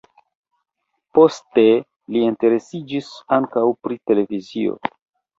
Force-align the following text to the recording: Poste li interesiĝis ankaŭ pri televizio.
Poste 1.17 1.65
li 2.15 2.23
interesiĝis 2.29 3.09
ankaŭ 3.37 3.63
pri 3.89 3.99
televizio. 4.13 4.73